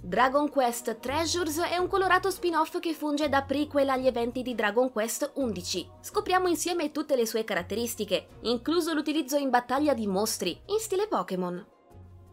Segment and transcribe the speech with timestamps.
[0.00, 4.90] Dragon Quest Treasures è un colorato spin-off che funge da prequel agli eventi di Dragon
[4.92, 5.90] Quest XI.
[6.00, 11.66] Scopriamo insieme tutte le sue caratteristiche, incluso l'utilizzo in battaglia di mostri, in stile Pokémon.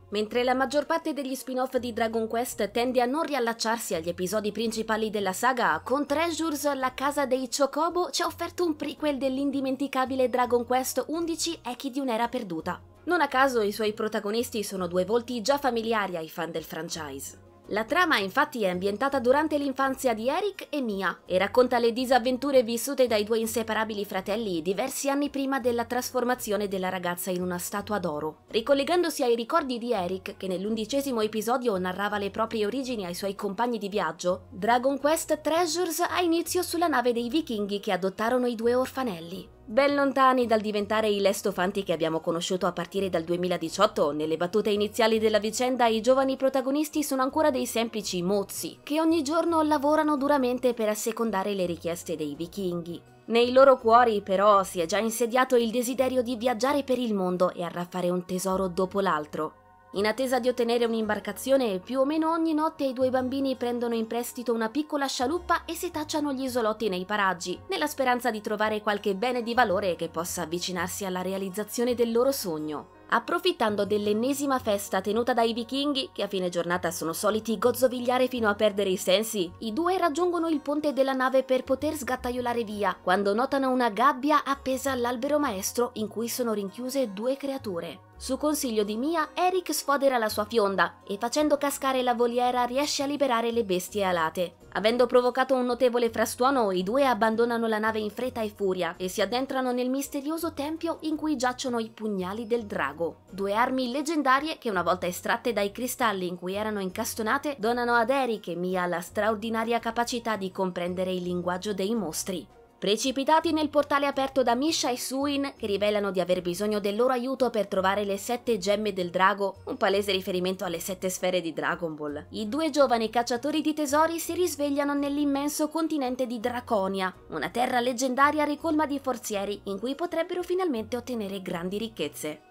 [0.09, 4.51] Mentre la maggior parte degli spin-off di Dragon Quest tende a non riallacciarsi agli episodi
[4.51, 10.29] principali della saga, con Treasures la casa dei Chocobo ci ha offerto un prequel dell'indimenticabile
[10.29, 12.79] Dragon Quest XI Echi di un'era perduta.
[13.05, 17.44] Non a caso i suoi protagonisti sono due volti già familiari ai fan del franchise.
[17.69, 22.61] La trama infatti è ambientata durante l'infanzia di Eric e Mia e racconta le disavventure
[22.61, 27.97] vissute dai due inseparabili fratelli diversi anni prima della trasformazione della ragazza in una statua
[27.97, 28.41] d'oro.
[28.49, 33.79] Ricollegandosi ai ricordi di Eric, che nell'undicesimo episodio narrava le proprie origini ai suoi compagni
[33.79, 38.75] di viaggio, Dragon Quest Treasures ha inizio sulla nave dei vichinghi che adottarono i due
[38.75, 39.54] orfanelli.
[39.67, 44.69] Ben lontani dal diventare i lestofanti che abbiamo conosciuto a partire dal 2018, nelle battute
[44.69, 50.17] iniziali della vicenda i giovani protagonisti sono ancora dei semplici mozzi, che ogni giorno lavorano
[50.17, 53.01] duramente per assecondare le richieste dei vichinghi.
[53.25, 57.51] Nei loro cuori però si è già insediato il desiderio di viaggiare per il mondo
[57.51, 59.64] e arraffare un tesoro dopo l'altro.
[59.95, 64.07] In attesa di ottenere un'imbarcazione, più o meno ogni notte i due bambini prendono in
[64.07, 68.81] prestito una piccola scialuppa e si tacciano gli isolotti nei paraggi, nella speranza di trovare
[68.81, 73.03] qualche bene di valore che possa avvicinarsi alla realizzazione del loro sogno.
[73.15, 78.55] Approfittando dell'ennesima festa tenuta dai vichinghi, che a fine giornata sono soliti gozzovigliare fino a
[78.55, 83.33] perdere i sensi, i due raggiungono il ponte della nave per poter sgattaiolare via, quando
[83.33, 87.99] notano una gabbia appesa all'albero maestro in cui sono rinchiuse due creature.
[88.17, 93.01] Su consiglio di Mia, Eric sfodera la sua fionda e facendo cascare la voliera riesce
[93.01, 94.55] a liberare le bestie alate.
[94.77, 99.07] Avendo provocato un notevole frastuono, i due abbandonano la nave in fretta e furia e
[99.07, 104.57] si addentrano nel misterioso tempio in cui giacciono i pugnali del drago, due armi leggendarie
[104.57, 108.85] che una volta estratte dai cristalli in cui erano incastonate donano ad Eric e Mia
[108.85, 112.45] la straordinaria capacità di comprendere il linguaggio dei mostri.
[112.85, 117.13] Precipitati nel portale aperto da Misha e Suin, che rivelano di aver bisogno del loro
[117.13, 121.51] aiuto per trovare le sette gemme del drago, un palese riferimento alle sette sfere di
[121.51, 127.49] Dragon Ball, i due giovani cacciatori di tesori si risvegliano nell'immenso continente di Draconia, una
[127.49, 132.44] terra leggendaria ricolma di forzieri in cui potrebbero finalmente ottenere grandi ricchezze.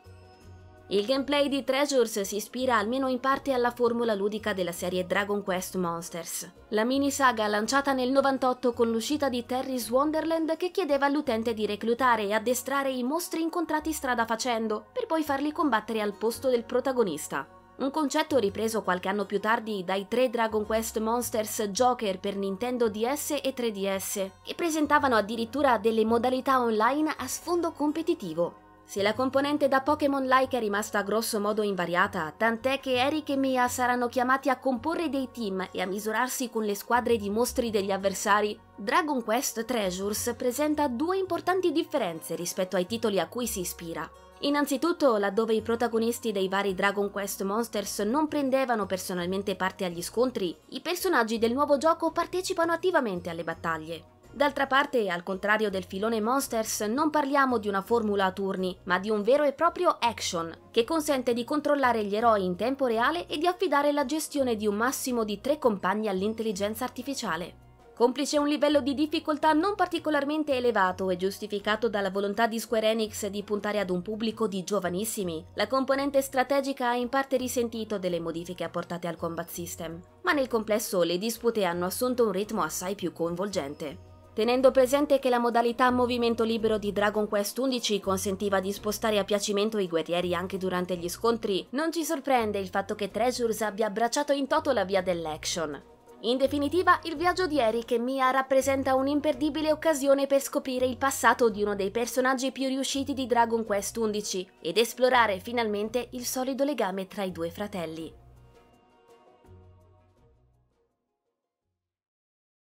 [0.88, 5.42] Il gameplay di Treasures si ispira almeno in parte alla formula ludica della serie Dragon
[5.42, 11.06] Quest Monsters, la mini saga lanciata nel 98 con l'uscita di Terry's Wonderland che chiedeva
[11.06, 16.12] all'utente di reclutare e addestrare i mostri incontrati strada facendo, per poi farli combattere al
[16.12, 17.48] posto del protagonista.
[17.76, 22.90] Un concetto ripreso qualche anno più tardi dai tre Dragon Quest Monsters Joker per Nintendo
[22.90, 28.63] DS e 3DS, che presentavano addirittura delle modalità online a sfondo competitivo.
[28.86, 33.66] Se la componente da Pokémon-like è rimasta grosso modo invariata, tant'è che Eric e Mia
[33.66, 37.90] saranno chiamati a comporre dei team e a misurarsi con le squadre di mostri degli
[37.90, 44.08] avversari, Dragon Quest Treasures presenta due importanti differenze rispetto ai titoli a cui si ispira.
[44.40, 50.54] Innanzitutto, laddove i protagonisti dei vari Dragon Quest Monsters non prendevano personalmente parte agli scontri,
[50.68, 54.13] i personaggi del nuovo gioco partecipano attivamente alle battaglie.
[54.34, 58.98] D'altra parte, al contrario del filone Monsters, non parliamo di una formula a turni, ma
[58.98, 63.28] di un vero e proprio action, che consente di controllare gli eroi in tempo reale
[63.28, 67.62] e di affidare la gestione di un massimo di tre compagni all'intelligenza artificiale.
[67.94, 73.28] Complice un livello di difficoltà non particolarmente elevato e giustificato dalla volontà di Square Enix
[73.28, 78.18] di puntare ad un pubblico di giovanissimi, la componente strategica ha in parte risentito delle
[78.18, 82.96] modifiche apportate al combat system, ma nel complesso le dispute hanno assunto un ritmo assai
[82.96, 84.12] più coinvolgente.
[84.34, 89.24] Tenendo presente che la modalità movimento libero di Dragon Quest XI consentiva di spostare a
[89.24, 93.86] piacimento i guerrieri anche durante gli scontri, non ci sorprende il fatto che Treasures abbia
[93.86, 95.80] abbracciato in toto la via dell'action.
[96.22, 101.48] In definitiva, il viaggio di Eric e Mia rappresenta un'imperdibile occasione per scoprire il passato
[101.48, 106.64] di uno dei personaggi più riusciti di Dragon Quest XI ed esplorare finalmente il solido
[106.64, 108.23] legame tra i due fratelli.